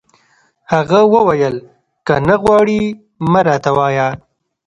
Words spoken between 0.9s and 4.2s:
وویل: که نه غواړي، مه راته وایه.